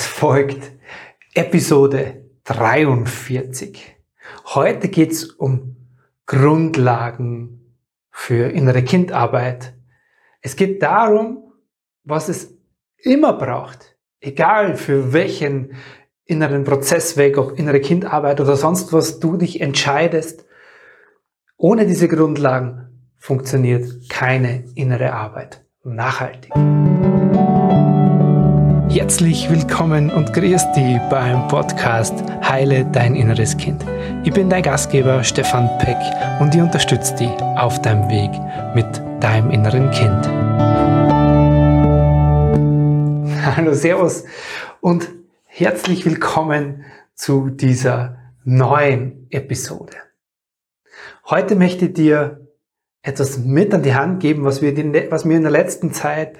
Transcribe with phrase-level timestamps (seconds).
[0.00, 0.72] Es folgt
[1.34, 3.96] Episode 43.
[4.46, 5.76] Heute geht's um
[6.24, 7.76] Grundlagen
[8.10, 9.74] für innere Kindarbeit.
[10.40, 11.52] Es geht darum,
[12.02, 12.56] was es
[12.96, 15.74] immer braucht, egal für welchen
[16.24, 20.46] inneren Prozessweg, ob innere Kindarbeit oder sonst was du dich entscheidest.
[21.58, 26.54] Ohne diese Grundlagen funktioniert keine innere Arbeit nachhaltig.
[28.90, 32.12] Herzlich willkommen und grüß dich beim Podcast
[32.42, 33.86] Heile dein inneres Kind.
[34.24, 35.96] Ich bin dein Gastgeber Stefan Peck
[36.40, 38.32] und ich unterstütze dich auf deinem Weg
[38.74, 38.84] mit
[39.22, 40.26] deinem inneren Kind.
[43.56, 44.24] Hallo, Servus
[44.80, 45.08] und
[45.44, 46.84] herzlich willkommen
[47.14, 49.98] zu dieser neuen Episode.
[51.26, 52.48] Heute möchte ich dir
[53.02, 54.76] etwas mit an die Hand geben, was, wir
[55.12, 56.36] was mir in der letzten Zeit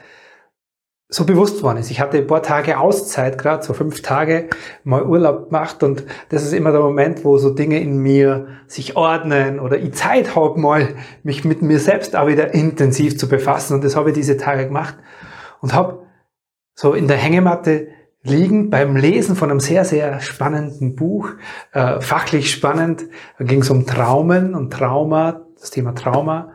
[1.13, 1.91] so bewusst worden ist.
[1.91, 4.49] Ich hatte ein paar Tage Auszeit, gerade so fünf Tage
[4.85, 8.97] mal Urlaub gemacht und das ist immer der Moment, wo so Dinge in mir sich
[8.97, 10.95] ordnen oder ich Zeit habe, mal
[11.25, 14.67] mich mit mir selbst auch wieder intensiv zu befassen und das habe ich diese Tage
[14.67, 14.97] gemacht
[15.61, 16.07] und habe
[16.75, 17.89] so in der Hängematte
[18.23, 21.31] liegen beim Lesen von einem sehr, sehr spannenden Buch,
[21.73, 23.07] äh, fachlich spannend,
[23.39, 26.53] da ging es um Traumen und Trauma, das Thema Trauma.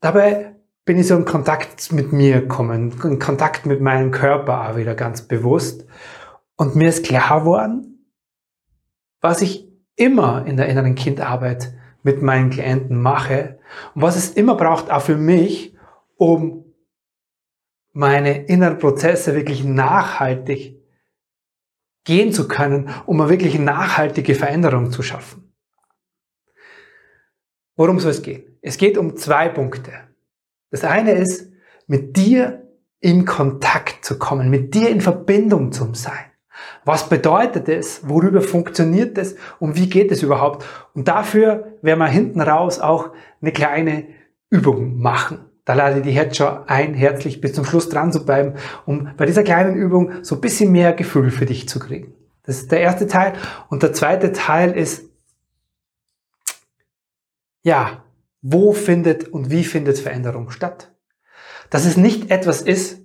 [0.00, 0.55] Dabei
[0.86, 4.94] bin ich so in Kontakt mit mir gekommen, in Kontakt mit meinem Körper auch wieder
[4.94, 5.84] ganz bewusst.
[6.56, 8.08] Und mir ist klar geworden,
[9.20, 13.58] was ich immer in der inneren Kindarbeit mit meinen Klienten mache
[13.94, 15.76] und was es immer braucht, auch für mich,
[16.16, 16.64] um
[17.92, 20.80] meine inneren Prozesse wirklich nachhaltig
[22.04, 25.52] gehen zu können, um eine wirklich nachhaltige Veränderung zu schaffen.
[27.74, 28.56] Worum soll es gehen?
[28.62, 30.05] Es geht um zwei Punkte.
[30.70, 31.50] Das eine ist,
[31.86, 32.62] mit dir
[33.00, 36.24] in Kontakt zu kommen, mit dir in Verbindung zu sein.
[36.84, 38.08] Was bedeutet es?
[38.08, 39.36] Worüber funktioniert es?
[39.58, 40.64] Und wie geht es überhaupt?
[40.94, 44.06] Und dafür werden wir hinten raus auch eine kleine
[44.50, 45.44] Übung machen.
[45.64, 48.54] Da lade ich dich jetzt schon ein, herzlich bis zum Schluss dran zu bleiben,
[48.86, 52.14] um bei dieser kleinen Übung so ein bisschen mehr Gefühl für dich zu kriegen.
[52.44, 53.32] Das ist der erste Teil.
[53.68, 55.10] Und der zweite Teil ist,
[57.62, 58.04] ja,
[58.42, 60.94] wo findet und wie findet Veränderung statt.
[61.70, 63.02] Dass es nicht etwas ist,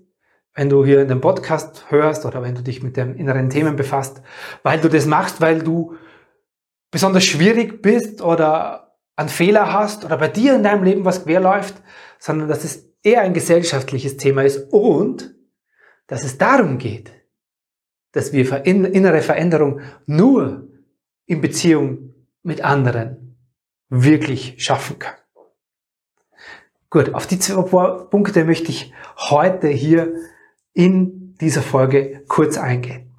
[0.53, 3.75] wenn du hier in dem Podcast hörst oder wenn du dich mit den inneren Themen
[3.75, 4.22] befasst,
[4.64, 5.96] weil du das machst, weil du
[6.91, 11.75] besonders schwierig bist oder einen Fehler hast oder bei dir in deinem Leben was querläuft,
[12.20, 15.34] sondern dass es eher ein gesellschaftliches Thema ist und
[16.08, 17.12] dass es darum geht,
[18.12, 20.68] dass wir innere Veränderung nur
[21.25, 23.38] in Beziehung mit anderen
[23.88, 25.21] wirklich schaffen können.
[26.91, 27.62] Gut, auf die zwei
[28.09, 30.13] Punkte möchte ich heute hier
[30.74, 33.16] in dieser Folge kurz eingehen.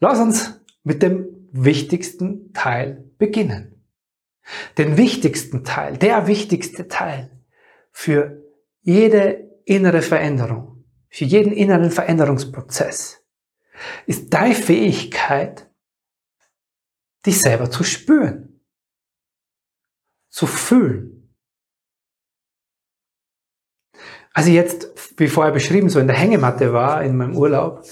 [0.00, 3.84] Lass uns mit dem wichtigsten Teil beginnen.
[4.78, 7.44] Den wichtigsten Teil, der wichtigste Teil
[7.90, 8.42] für
[8.80, 13.22] jede innere Veränderung, für jeden inneren Veränderungsprozess
[14.06, 15.70] ist deine Fähigkeit,
[17.26, 18.62] dich selber zu spüren,
[20.30, 21.21] zu fühlen
[24.34, 27.82] als ich jetzt, wie vorher beschrieben, so in der Hängematte war in meinem Urlaub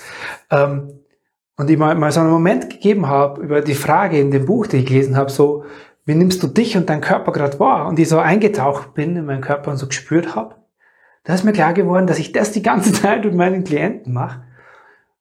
[0.51, 1.01] ähm,
[1.57, 4.67] und ich mal, mal so einen Moment gegeben habe über die Frage in dem Buch,
[4.67, 5.65] das ich gelesen habe, so,
[6.07, 7.87] wie nimmst du dich und deinen Körper gerade wahr?
[7.87, 10.57] Und ich so eingetaucht bin in meinen Körper und so gespürt habe,
[11.25, 14.43] da ist mir klar geworden, dass ich das die ganze Zeit mit meinen Klienten mache.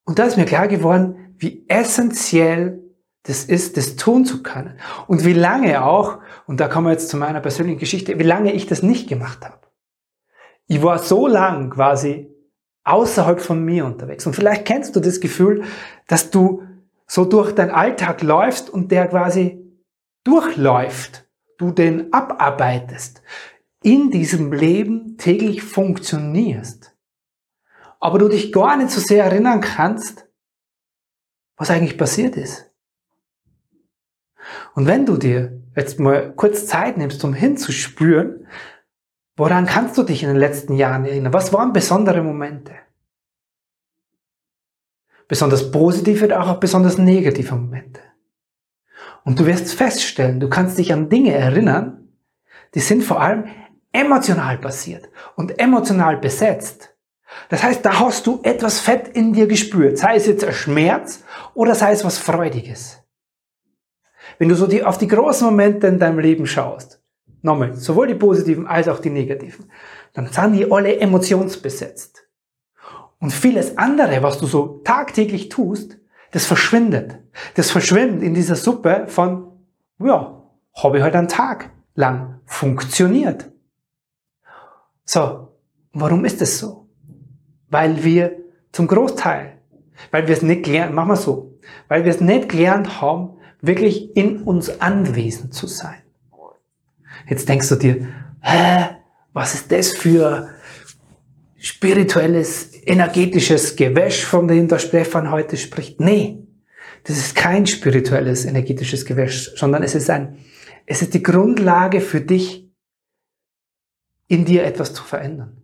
[0.05, 2.81] Und da ist mir klar geworden, wie essentiell
[3.23, 4.79] das ist, das tun zu können.
[5.07, 8.53] Und wie lange auch, und da kommen wir jetzt zu meiner persönlichen Geschichte, wie lange
[8.53, 9.68] ich das nicht gemacht habe.
[10.69, 12.29] Ich war so lang quasi
[12.83, 14.25] außerhalb von mir unterwegs.
[14.27, 15.63] Und vielleicht kennst du das Gefühl,
[16.07, 16.63] dass du
[17.07, 19.65] so durch deinen Alltag läufst und der quasi
[20.23, 21.27] durchläuft.
[21.57, 23.23] Du den abarbeitest.
[23.81, 26.95] In diesem Leben täglich funktionierst.
[27.99, 30.27] Aber du dich gar nicht so sehr erinnern kannst,
[31.57, 32.71] was eigentlich passiert ist.
[34.75, 38.45] Und wenn du dir jetzt mal kurz Zeit nimmst, um hinzuspüren,
[39.39, 41.31] Woran kannst du dich in den letzten Jahren erinnern?
[41.31, 42.73] Was waren besondere Momente?
[45.29, 48.01] Besonders positive oder auch besonders negative Momente.
[49.23, 52.09] Und du wirst feststellen, du kannst dich an Dinge erinnern,
[52.75, 53.45] die sind vor allem
[53.93, 55.07] emotional passiert
[55.37, 56.97] und emotional besetzt.
[57.47, 61.23] Das heißt, da hast du etwas Fett in dir gespürt, sei es jetzt ein Schmerz
[61.53, 63.01] oder sei es was Freudiges.
[64.37, 66.98] Wenn du so die, auf die großen Momente in deinem Leben schaust,
[67.41, 69.71] Nochmal, sowohl die positiven als auch die negativen.
[70.13, 72.27] Dann sind die alle emotionsbesetzt.
[73.19, 75.97] Und vieles andere, was du so tagtäglich tust,
[76.31, 77.17] das verschwindet.
[77.55, 79.51] Das verschwindet in dieser Suppe von,
[79.99, 80.43] ja,
[80.75, 83.51] habe ich halt einen Tag lang funktioniert.
[85.05, 85.49] So,
[85.93, 86.87] warum ist es so?
[87.69, 88.37] Weil wir
[88.71, 89.59] zum Großteil,
[90.11, 94.15] weil wir es nicht gelernt, machen wir so, weil wir es nicht gelernt haben, wirklich
[94.15, 96.01] in uns anwesend zu sein.
[97.29, 98.07] Jetzt denkst du dir,
[98.41, 98.95] hä,
[99.33, 100.49] was ist das für
[101.57, 105.99] spirituelles, energetisches Gewäsch, von dem der Stefan heute spricht?
[105.99, 106.47] Nee,
[107.03, 110.37] das ist kein spirituelles, energetisches Gewäsch, sondern es ist ein,
[110.85, 112.67] es ist die Grundlage für dich,
[114.27, 115.63] in dir etwas zu verändern.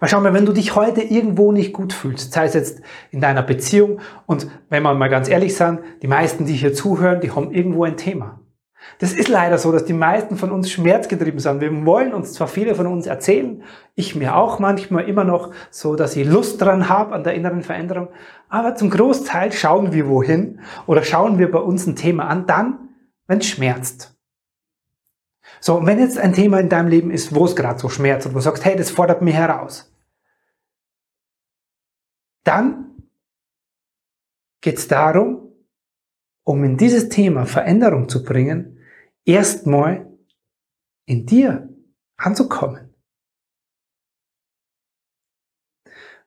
[0.00, 3.20] Weil schau mal, wenn du dich heute irgendwo nicht gut fühlst, sei es jetzt in
[3.20, 7.30] deiner Beziehung und wenn wir mal ganz ehrlich sind, die meisten, die hier zuhören, die
[7.30, 8.40] haben irgendwo ein Thema.
[8.98, 11.60] Das ist leider so, dass die meisten von uns schmerzgetrieben sind.
[11.60, 13.62] Wir wollen uns zwar viele von uns erzählen,
[13.94, 17.62] ich mir auch manchmal immer noch so, dass ich Lust dran habe an der inneren
[17.62, 18.08] Veränderung,
[18.48, 22.88] aber zum Großteil schauen wir wohin oder schauen wir bei uns ein Thema an, dann,
[23.26, 24.16] wenn es schmerzt.
[25.60, 28.26] So, und wenn jetzt ein Thema in deinem Leben ist, wo es gerade so schmerzt
[28.26, 29.92] und du sagst, hey, das fordert mich heraus,
[32.44, 32.88] dann
[34.60, 35.52] geht es darum,
[36.44, 38.77] um in dieses Thema Veränderung zu bringen,
[39.24, 40.10] erstmal
[41.06, 41.68] in dir
[42.16, 42.94] anzukommen.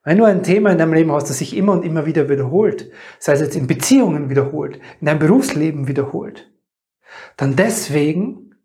[0.04, 2.92] Wenn du ein Thema in deinem Leben hast, das sich immer und immer wieder wiederholt,
[3.20, 6.52] sei es jetzt in Beziehungen wiederholt, in deinem Berufsleben wiederholt,
[7.38, 8.56] dann deswegen,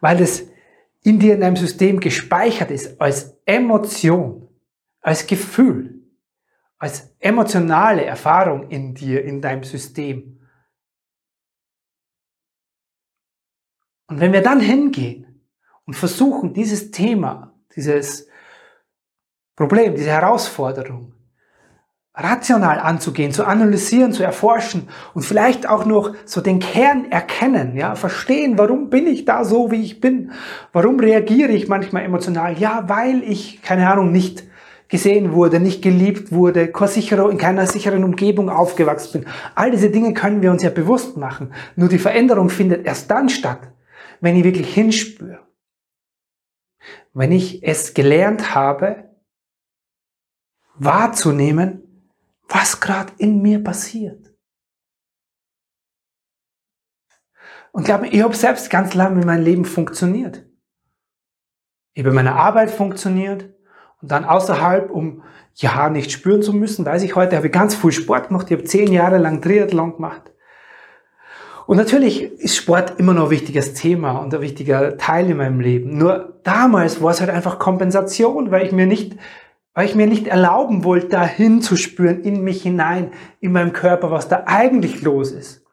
[0.00, 0.48] weil es
[1.02, 4.48] in dir in deinem System gespeichert ist als Emotion,
[5.00, 6.02] als Gefühl,
[6.78, 10.40] als emotionale Erfahrung in dir, in deinem System.
[14.06, 15.40] Und wenn wir dann hingehen
[15.86, 18.28] und versuchen, dieses Thema, dieses
[19.56, 21.14] Problem, diese Herausforderung
[22.16, 27.96] rational anzugehen, zu analysieren, zu erforschen und vielleicht auch noch so den Kern erkennen, ja,
[27.96, 30.30] verstehen, warum bin ich da so, wie ich bin?
[30.72, 32.56] Warum reagiere ich manchmal emotional?
[32.58, 34.44] Ja, weil ich, keine Ahnung, nicht
[34.88, 39.30] gesehen wurde, nicht geliebt wurde, in keiner sicheren Umgebung aufgewachsen bin.
[39.56, 41.52] All diese Dinge können wir uns ja bewusst machen.
[41.74, 43.73] Nur die Veränderung findet erst dann statt,
[44.20, 45.46] wenn ich wirklich hinspüre.
[47.12, 49.10] Wenn ich es gelernt habe,
[50.74, 52.10] wahrzunehmen,
[52.48, 54.34] was gerade in mir passiert.
[57.72, 60.46] Und glaube ich habe selbst ganz lange in meinem Leben funktioniert.
[61.94, 63.52] Ich habe in meiner Arbeit funktioniert
[64.00, 65.22] und dann außerhalb, um
[65.54, 68.50] ja nicht spüren zu müssen, weiß ich heute, habe ich ganz viel Sport gemacht.
[68.50, 70.33] Ich habe zehn Jahre lang Triathlon gemacht.
[71.66, 75.60] Und natürlich ist Sport immer noch ein wichtiges Thema und ein wichtiger Teil in meinem
[75.60, 75.96] Leben.
[75.96, 79.16] Nur damals war es halt einfach Kompensation, weil ich mir nicht
[79.74, 84.28] weil ich mir nicht erlauben wollte, da hinzuspüren in mich hinein, in meinem Körper, was
[84.28, 85.64] da eigentlich los ist.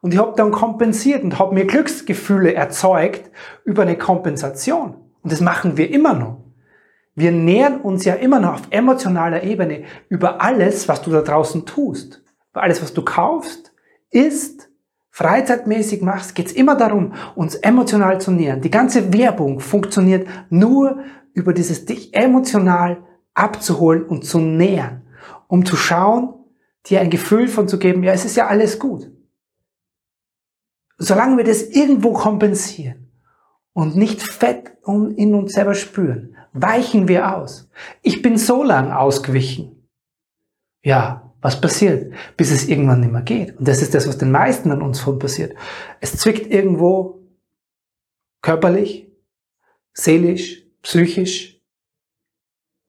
[0.00, 3.30] Und ich habe dann kompensiert und habe mir Glücksgefühle erzeugt
[3.64, 4.94] über eine Kompensation.
[5.22, 6.38] Und das machen wir immer noch.
[7.16, 11.66] Wir nähern uns ja immer noch auf emotionaler Ebene über alles, was du da draußen
[11.66, 12.22] tust.
[12.52, 13.72] Über alles, was du kaufst,
[14.10, 14.67] isst,
[15.18, 18.60] freizeitmäßig machst, geht es immer darum, uns emotional zu nähern.
[18.60, 21.00] Die ganze Werbung funktioniert nur
[21.32, 23.02] über dieses dich emotional
[23.34, 25.02] abzuholen und zu nähern,
[25.48, 26.34] um zu schauen,
[26.86, 29.10] dir ein Gefühl von zu geben, ja, es ist ja alles gut.
[30.98, 33.10] Solange wir das irgendwo kompensieren
[33.72, 37.68] und nicht fett in uns selber spüren, weichen wir aus.
[38.02, 39.88] Ich bin so lang ausgewichen.
[40.84, 42.12] Ja, was passiert?
[42.36, 43.56] Bis es irgendwann nicht mehr geht.
[43.58, 45.54] Und das ist das, was den meisten an uns passiert.
[46.00, 47.22] Es zwickt irgendwo
[48.42, 49.10] körperlich,
[49.92, 51.58] seelisch, psychisch,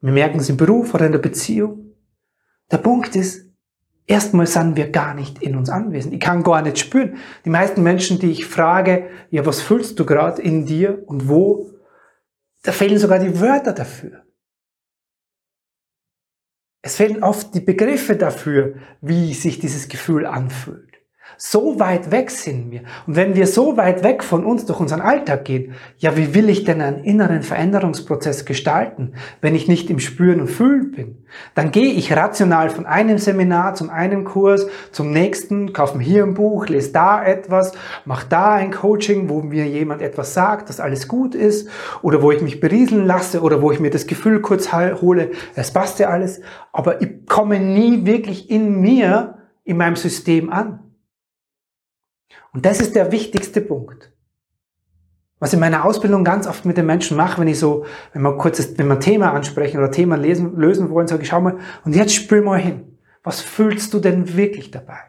[0.02, 1.96] wir merken es im Beruf oder in der Beziehung.
[2.72, 3.50] Der Punkt ist,
[4.06, 6.14] erstmal sind wir gar nicht in uns anwesend.
[6.14, 7.18] Ich kann gar nicht spüren.
[7.44, 11.72] Die meisten Menschen, die ich frage, ja, was fühlst du gerade in dir und wo,
[12.64, 14.24] da fehlen sogar die Wörter dafür.
[16.82, 20.99] Es fehlen oft die Begriffe dafür, wie sich dieses Gefühl anfühlt.
[21.38, 22.82] So weit weg sind wir.
[23.08, 26.50] Und wenn wir so weit weg von uns durch unseren Alltag gehen, ja, wie will
[26.50, 31.18] ich denn einen inneren Veränderungsprozess gestalten, wenn ich nicht im Spüren und Fühlen bin?
[31.56, 36.24] Dann gehe ich rational von einem Seminar zum einen Kurs zum nächsten, kaufe mir hier
[36.24, 37.72] ein Buch, lese da etwas,
[38.06, 41.70] mache da ein Coaching, wo mir jemand etwas sagt, dass alles gut ist,
[42.02, 45.72] oder wo ich mich berieseln lasse, oder wo ich mir das Gefühl kurz hole, es
[45.72, 46.42] passt ja alles,
[46.74, 50.80] aber ich komme nie wirklich in mir, in meinem System an.
[52.54, 54.12] Und das ist der wichtigste Punkt.
[55.40, 58.22] Was ich in meiner Ausbildung ganz oft mit den Menschen mache, wenn ich so, wenn
[58.22, 61.40] wir kurzes, wenn wir ein Thema ansprechen oder Thema lesen, lösen wollen, sage ich, schau
[61.40, 62.98] mal, und jetzt spür mal hin.
[63.24, 65.00] Was fühlst du denn wirklich dabei?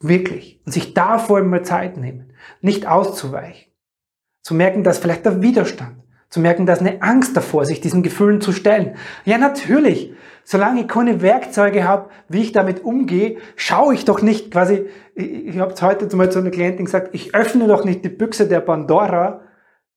[0.00, 0.60] Wirklich.
[0.64, 2.32] Und sich davor immer Zeit nehmen.
[2.60, 3.72] Nicht auszuweichen.
[4.42, 5.96] Zu merken, dass vielleicht der Widerstand.
[6.30, 8.96] Zu merken, dass eine Angst davor, sich diesen Gefühlen zu stellen.
[9.24, 10.12] Ja, natürlich.
[10.50, 15.48] Solange ich keine Werkzeuge habe, wie ich damit umgehe, schaue ich doch nicht quasi, ich,
[15.48, 18.48] ich habe heute zum Beispiel zu einer Klientin gesagt, ich öffne doch nicht die Büchse
[18.48, 19.42] der Pandora,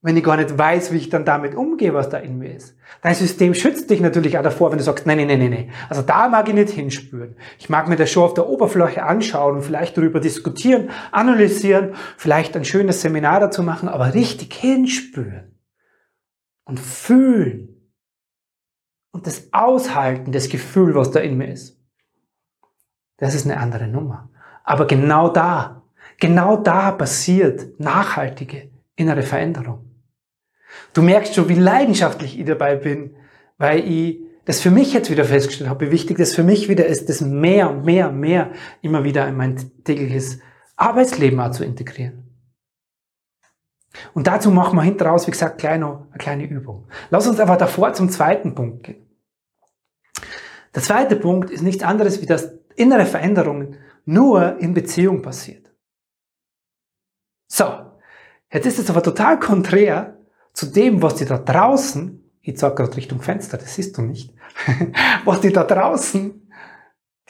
[0.01, 2.75] wenn ich gar nicht weiß, wie ich dann damit umgehe, was da in mir ist.
[3.01, 5.71] Dein System schützt dich natürlich auch davor, wenn du sagst, nein, nein, nein, nein, nein.
[5.87, 7.37] Also da mag ich nicht hinspüren.
[7.57, 12.57] Ich mag mir das schon auf der Oberfläche anschauen und vielleicht darüber diskutieren, analysieren, vielleicht
[12.57, 15.55] ein schönes Seminar dazu machen, aber richtig hinspüren
[16.65, 17.80] und fühlen
[19.11, 21.77] und das Aushalten, das Gefühl, was da in mir ist.
[23.17, 24.29] Das ist eine andere Nummer.
[24.63, 25.83] Aber genau da,
[26.19, 29.85] genau da passiert nachhaltige innere Veränderung.
[30.93, 33.15] Du merkst schon, wie leidenschaftlich ich dabei bin,
[33.57, 36.85] weil ich das für mich jetzt wieder festgestellt habe, wie wichtig das für mich wieder
[36.85, 38.51] ist, das mehr, mehr, mehr
[38.81, 40.39] immer wieder in mein tägliches
[40.75, 42.20] Arbeitsleben auch zu integrieren.
[44.13, 46.87] Und dazu machen wir hinten raus, wie gesagt, kleine, eine kleine Übung.
[47.09, 49.07] Lass uns aber davor zum zweiten Punkt gehen.
[50.73, 55.69] Der zweite Punkt ist nichts anderes, wie dass innere Veränderungen nur in Beziehung passiert.
[57.47, 57.65] So,
[58.51, 60.17] jetzt ist es aber total konträr
[60.53, 64.33] zu dem, was dir da draußen, ich sage gerade Richtung Fenster, das siehst du nicht,
[65.25, 66.49] was dir da draußen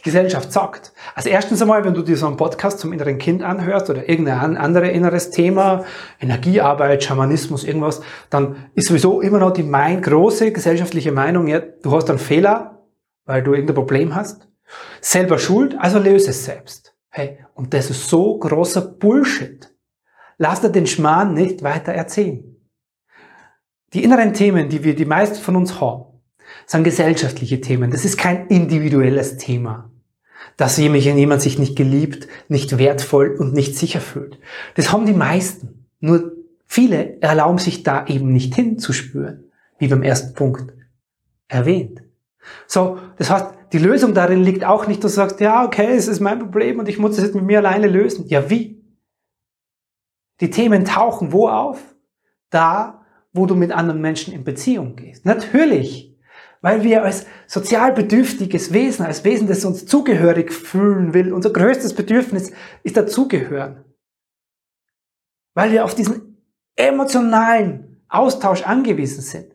[0.01, 0.93] die Gesellschaft sagt.
[1.13, 4.57] Also erstens einmal, wenn du dir so einen Podcast zum inneren Kind anhörst oder irgendein
[4.57, 5.85] anderes inneres Thema,
[6.19, 11.91] Energiearbeit, Schamanismus, irgendwas, dann ist sowieso immer noch die mein, große gesellschaftliche Meinung, ja, du
[11.91, 12.83] hast einen Fehler,
[13.25, 14.47] weil du irgendein Problem hast,
[15.01, 16.95] selber schuld, also löse es selbst.
[17.09, 19.71] Hey, und das ist so großer Bullshit.
[20.37, 22.55] Lass dir den Schmarrn nicht weiter erzählen.
[23.93, 26.05] Die inneren Themen, die wir, die meisten von uns haben,
[26.65, 27.91] sind gesellschaftliche Themen.
[27.91, 29.90] Das ist kein individuelles Thema.
[30.57, 34.39] Dass jemand sich nicht geliebt, nicht wertvoll und nicht sicher fühlt.
[34.75, 35.87] Das haben die meisten.
[35.99, 36.33] Nur
[36.65, 40.73] viele erlauben sich da eben nicht hinzuspüren, wie beim ersten Punkt
[41.47, 42.01] erwähnt.
[42.67, 46.07] So, das heißt, die Lösung darin liegt auch nicht, dass du sagst, ja, okay, es
[46.07, 48.27] ist mein Problem und ich muss es jetzt mit mir alleine lösen.
[48.27, 48.83] Ja, wie?
[50.41, 51.79] Die Themen tauchen wo auf?
[52.49, 55.25] Da, wo du mit anderen Menschen in Beziehung gehst.
[55.25, 56.10] Natürlich,
[56.61, 61.95] weil wir als sozial bedürftiges Wesen, als Wesen, das uns zugehörig fühlen will, unser größtes
[61.95, 62.51] Bedürfnis
[62.83, 63.83] ist dazugehören.
[65.53, 66.37] Weil wir auf diesen
[66.75, 69.47] emotionalen Austausch angewiesen sind.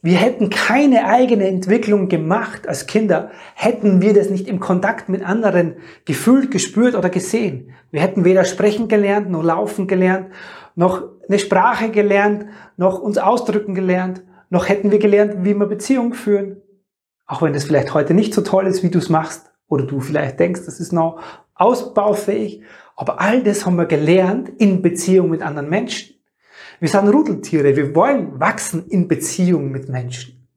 [0.00, 5.24] Wir hätten keine eigene Entwicklung gemacht als Kinder, hätten wir das nicht im Kontakt mit
[5.24, 7.74] anderen gefühlt, gespürt oder gesehen.
[7.90, 10.28] Wir hätten weder sprechen gelernt, noch laufen gelernt,
[10.76, 16.14] noch eine Sprache gelernt, noch uns ausdrücken gelernt, noch hätten wir gelernt, wie wir Beziehungen
[16.14, 16.62] führen.
[17.26, 20.00] Auch wenn das vielleicht heute nicht so toll ist, wie du es machst, oder du
[20.00, 21.20] vielleicht denkst, das ist noch
[21.54, 22.62] ausbaufähig.
[22.96, 26.14] Aber all das haben wir gelernt in Beziehung mit anderen Menschen.
[26.80, 30.48] Wir sind Rudeltiere, wir wollen wachsen in Beziehung mit Menschen.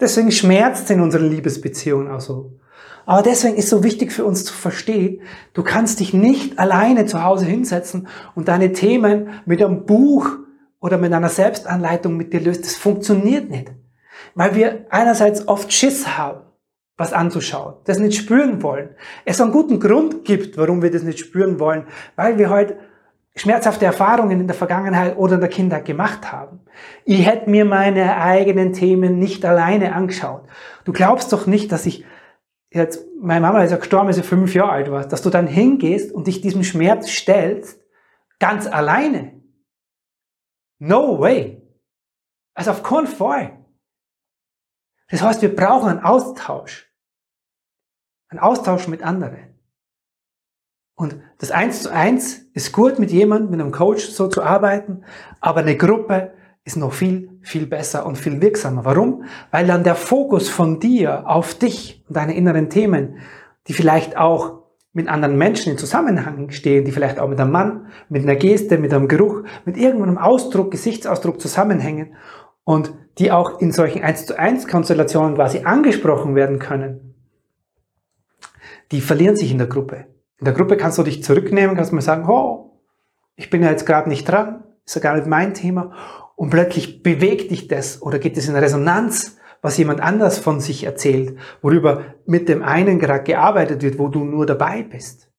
[0.00, 2.58] Deswegen schmerzt es in unseren Liebesbeziehungen auch so.
[3.04, 5.22] Aber deswegen ist so wichtig für uns zu verstehen,
[5.54, 10.28] du kannst dich nicht alleine zu Hause hinsetzen und deine Themen mit einem Buch
[10.82, 12.64] oder mit einer Selbstanleitung mit dir löst.
[12.64, 13.72] Das funktioniert nicht.
[14.34, 16.42] Weil wir einerseits oft Schiss haben,
[16.98, 18.90] was anzuschauen, das nicht spüren wollen.
[19.24, 21.86] Es einen guten Grund gibt, warum wir das nicht spüren wollen,
[22.16, 22.76] weil wir heute
[23.34, 26.60] schmerzhafte Erfahrungen in der Vergangenheit oder in der Kindheit gemacht haben.
[27.04, 30.42] Ich hätte mir meine eigenen Themen nicht alleine angeschaut.
[30.84, 32.04] Du glaubst doch nicht, dass ich
[32.70, 35.46] jetzt, meine Mama ist ja gestorben, als sie fünf Jahre alt war, dass du dann
[35.46, 37.80] hingehst und dich diesem Schmerz stellst,
[38.38, 39.41] ganz alleine.
[40.84, 41.62] No way.
[42.54, 43.64] Also auf keinen Fall.
[45.10, 46.92] Das heißt, wir brauchen einen Austausch.
[48.28, 49.54] Einen Austausch mit anderen.
[50.96, 55.04] Und das Eins zu Eins ist gut, mit jemandem, mit einem Coach so zu arbeiten,
[55.40, 56.34] aber eine Gruppe
[56.64, 58.84] ist noch viel, viel besser und viel wirksamer.
[58.84, 59.24] Warum?
[59.52, 63.18] Weil dann der Fokus von dir auf dich und deine inneren Themen,
[63.68, 64.61] die vielleicht auch
[64.92, 68.78] mit anderen Menschen in Zusammenhang stehen, die vielleicht auch mit einem Mann, mit einer Geste,
[68.78, 72.14] mit einem Geruch, mit irgendeinem Ausdruck, Gesichtsausdruck zusammenhängen
[72.64, 77.14] und die auch in solchen 1 zu 1 Konstellationen quasi angesprochen werden können,
[78.90, 80.06] die verlieren sich in der Gruppe.
[80.38, 82.78] In der Gruppe kannst du dich zurücknehmen, kannst mal sagen, oh,
[83.36, 85.92] ich bin ja jetzt gerade nicht dran, ist ja gar nicht mein Thema.
[86.36, 90.84] Und plötzlich bewegt dich das oder geht es in Resonanz, was jemand anders von sich
[90.84, 95.30] erzählt, worüber mit dem einen gerade gearbeitet wird, wo du nur dabei bist.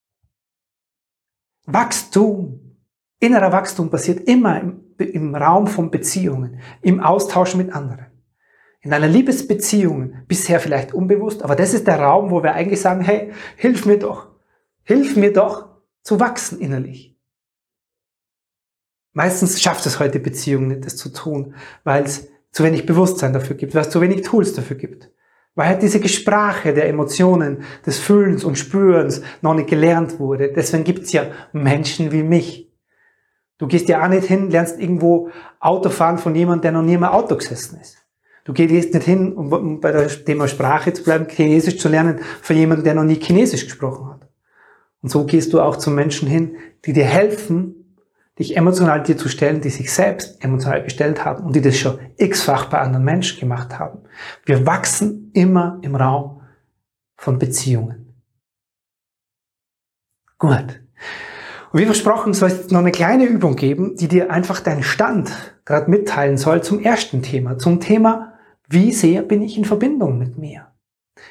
[1.65, 2.77] Wachstum,
[3.20, 8.08] innerer Wachstum passiert immer im im Raum von Beziehungen, im Austausch mit anderen.
[8.82, 13.01] In einer Liebesbeziehung, bisher vielleicht unbewusst, aber das ist der Raum, wo wir eigentlich sagen,
[13.01, 14.27] hey, hilf mir doch,
[14.84, 15.70] hilf mir doch
[16.01, 17.18] zu wachsen innerlich.
[19.13, 23.58] Meistens schafft es heute Beziehungen nicht, das zu tun, weil es zu wenig Bewusstsein dafür
[23.58, 25.12] gibt, weil es zu wenig Tools dafür gibt.
[25.56, 30.52] Weil halt diese Sprache der Emotionen, des Fühlens und Spürens noch nicht gelernt wurde.
[30.52, 32.72] Deswegen gibt's ja Menschen wie mich.
[33.58, 35.30] Du gehst ja auch nicht hin, lernst irgendwo
[35.60, 37.98] Auto fahren von jemandem, der noch nie im Auto gesessen ist.
[38.46, 42.56] Du gehst nicht hin, um bei der Thema Sprache zu bleiben, Chinesisch zu lernen, von
[42.56, 44.28] jemandem, der noch nie Chinesisch gesprochen hat.
[45.02, 47.83] Und so gehst du auch zu Menschen hin, die dir helfen,
[48.40, 52.00] dich emotional dir zu stellen, die sich selbst emotional gestellt haben und die das schon
[52.18, 54.00] x-fach bei anderen Menschen gemacht haben.
[54.46, 56.42] Wir wachsen immer im Raum
[57.16, 58.16] von Beziehungen.
[60.40, 60.82] Gut.
[61.72, 65.32] Und wie versprochen soll es noch eine kleine Übung geben, die dir einfach deinen Stand
[65.66, 68.34] gerade mitteilen soll zum ersten Thema, zum Thema,
[68.68, 70.73] wie sehr bin ich in Verbindung mit mir?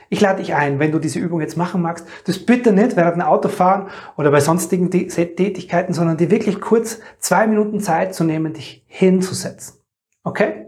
[0.08, 3.16] Ich lade dich ein, wenn du diese Übung jetzt machen magst, das bitte nicht während
[3.16, 8.52] dem Autofahren oder bei sonstigen Tätigkeiten, sondern dir wirklich kurz zwei Minuten Zeit zu nehmen,
[8.52, 9.80] dich hinzusetzen.
[10.22, 10.66] Okay?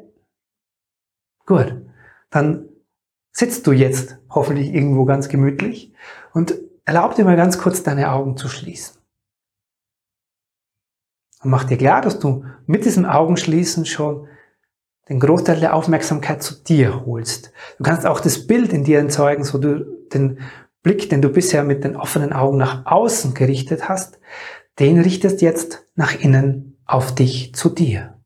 [1.47, 1.83] Gut.
[2.31, 2.69] Dann
[3.31, 5.93] sitzt du jetzt hoffentlich irgendwo ganz gemütlich
[6.33, 6.55] und
[6.85, 9.01] erlaub dir mal ganz kurz deine Augen zu schließen.
[11.43, 14.27] Und mach dir klar, dass du mit diesem Augenschließen schon
[15.09, 17.53] den Großteil der Aufmerksamkeit zu dir holst.
[17.79, 20.39] Du kannst auch das Bild in dir erzeugen, so du den
[20.83, 24.19] Blick, den du bisher mit den offenen Augen nach außen gerichtet hast,
[24.79, 28.19] den richtest jetzt nach innen auf dich zu dir.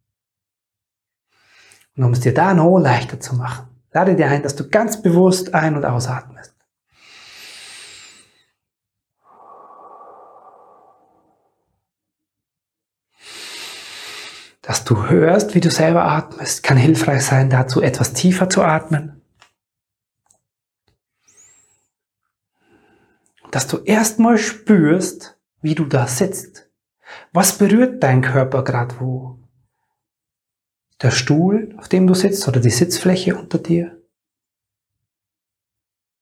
[1.97, 5.03] Und um es dir da noch leichter zu machen, lade dir ein, dass du ganz
[5.03, 6.55] bewusst ein- und ausatmest.
[14.69, 19.23] Dass du hörst, wie du selber atmest, kann hilfreich sein, dazu etwas tiefer zu atmen.
[23.51, 26.71] Dass du erstmal spürst, wie du da sitzt.
[27.33, 29.39] Was berührt dein Körper gerade wo?
[31.01, 34.03] Der Stuhl, auf dem du sitzt, oder die Sitzfläche unter dir?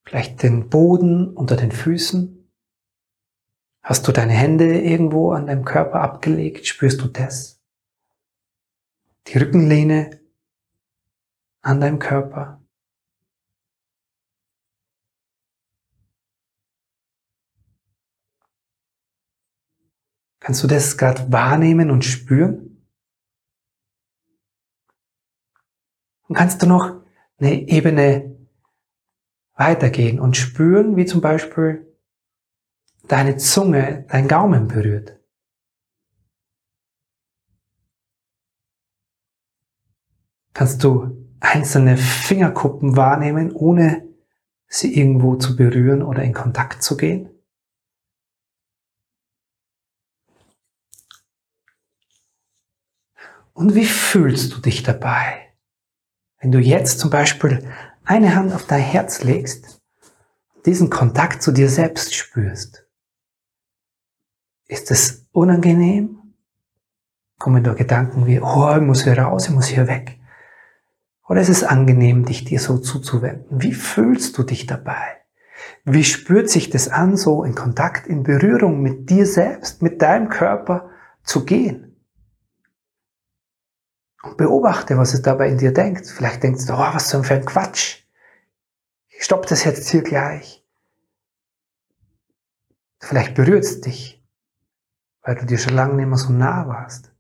[0.05, 2.49] Vielleicht den Boden unter den Füßen?
[3.83, 6.69] Hast du deine Hände irgendwo an deinem Körper abgelegt?
[6.69, 7.56] Spürst du das?
[9.29, 10.21] Die Rückenlehne
[11.63, 12.63] an deinem Körper.
[20.39, 22.87] Kannst du das gerade wahrnehmen und spüren?
[26.29, 27.03] Und kannst du noch
[27.39, 28.49] eine Ebene
[29.55, 31.93] weitergehen und spüren, wie zum Beispiel
[33.09, 35.16] deine Zunge dein Gaumen berührt?
[40.57, 44.09] Kannst du einzelne Fingerkuppen wahrnehmen, ohne
[44.67, 47.29] sie irgendwo zu berühren oder in Kontakt zu gehen?
[53.53, 55.53] Und wie fühlst du dich dabei?
[56.41, 57.71] Wenn du jetzt zum Beispiel
[58.05, 59.83] eine Hand auf dein Herz legst,
[60.65, 62.89] diesen Kontakt zu dir selbst spürst,
[64.69, 66.35] ist es unangenehm?
[67.39, 70.16] Kommen da Gedanken wie, oh, ich muss hier raus, ich muss hier weg?
[71.29, 73.63] Oder ist es angenehm, dich dir so zuzuwenden?
[73.63, 75.19] Wie fühlst du dich dabei?
[75.85, 80.29] Wie spürt sich das an, so in Kontakt, in Berührung mit dir selbst, mit deinem
[80.29, 80.91] Körper
[81.23, 81.97] zu gehen?
[84.23, 86.07] Und beobachte, was es dabei in dir denkt.
[86.07, 88.05] Vielleicht denkst du, oh, was für ein Quatsch.
[89.09, 90.65] Ich stopp das jetzt hier gleich.
[92.99, 94.25] Vielleicht berührt es dich,
[95.23, 97.13] weil du dir schon lange nicht mehr so nah warst.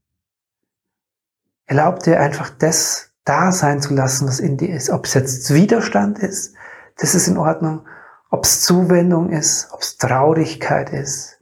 [1.67, 4.89] Erlaub dir einfach das da sein zu lassen, was in dir ist.
[4.89, 6.55] Ob es jetzt Widerstand ist,
[6.97, 7.87] das ist in Ordnung.
[8.31, 11.39] Ob es Zuwendung ist, ob es Traurigkeit ist.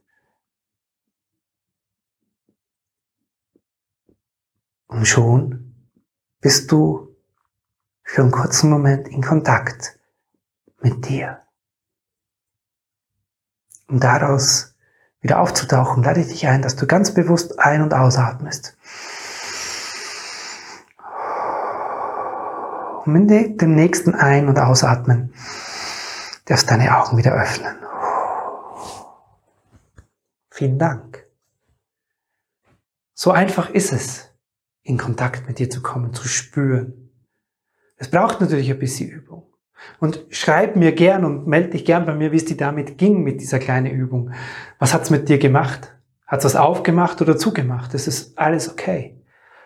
[4.87, 5.75] Und schon
[6.41, 7.17] bist du
[8.03, 9.99] für einen kurzen Moment in Kontakt
[10.81, 11.43] mit dir.
[13.89, 14.75] Um daraus
[15.21, 18.77] wieder aufzutauchen, lade ich dich ein, dass du ganz bewusst ein- und ausatmest.
[23.05, 25.35] Und mit dem nächsten Ein- und Ausatmen
[26.47, 27.77] darfst deine Augen wieder öffnen.
[30.51, 31.27] Vielen Dank.
[33.13, 34.31] So einfach ist es,
[34.83, 37.11] in Kontakt mit dir zu kommen, zu spüren.
[37.97, 39.45] Es braucht natürlich ein bisschen Übung.
[40.01, 43.23] Und schreib mir gern und melde dich gern bei mir, wie es dir damit ging
[43.23, 44.31] mit dieser kleinen Übung.
[44.79, 45.95] Was hat's mit dir gemacht?
[46.27, 47.93] Hat's was aufgemacht oder zugemacht?
[47.93, 49.21] Das ist alles okay.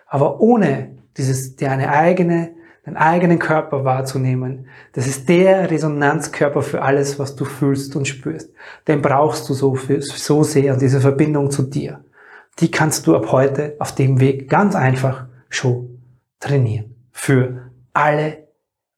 [0.07, 2.55] Aber ohne dieses, deine eigene,
[2.89, 8.51] deinen eigenen Körper wahrzunehmen, das ist der Resonanzkörper für alles, was du fühlst und spürst.
[8.87, 12.03] Den brauchst du so, so sehr, diese Verbindung zu dir.
[12.59, 16.01] Die kannst du ab heute auf dem Weg ganz einfach schon
[16.39, 16.95] trainieren.
[17.11, 18.47] Für alle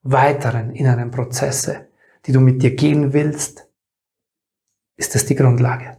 [0.03, 1.87] weiteren inneren Prozesse,
[2.25, 3.67] die du mit dir gehen willst,
[4.95, 5.97] ist das die Grundlage.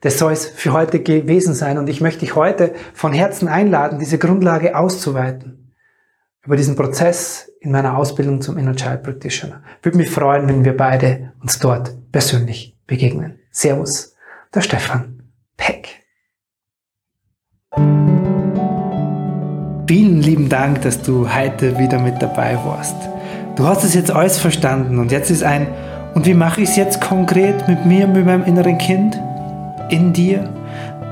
[0.00, 3.98] Das soll es für heute gewesen sein und ich möchte dich heute von Herzen einladen,
[3.98, 5.74] diese Grundlage auszuweiten.
[6.42, 9.62] Über diesen Prozess in meiner Ausbildung zum Inner Child Practitioner.
[9.82, 13.40] Würde mich freuen, wenn wir beide uns dort persönlich begegnen.
[13.50, 14.14] Servus,
[14.54, 15.22] der Stefan
[15.58, 16.00] Peck.
[19.86, 22.96] Vielen lieben Dank, dass du heute wieder mit dabei warst.
[23.56, 25.66] Du hast es jetzt alles verstanden und jetzt ist ein,
[26.14, 29.20] und wie mache ich es jetzt konkret mit mir, mit meinem inneren Kind?
[29.90, 30.48] In dir,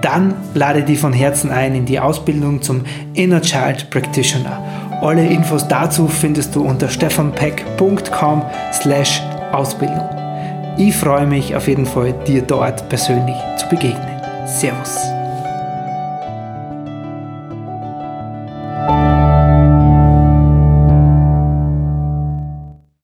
[0.00, 4.62] dann lade dich von Herzen ein in die Ausbildung zum Inner Child Practitioner.
[5.00, 10.08] Alle Infos dazu findest du unter stefanpeck.com slash Ausbildung.
[10.76, 14.20] Ich freue mich auf jeden Fall, dir dort persönlich zu begegnen.
[14.46, 15.17] Servus.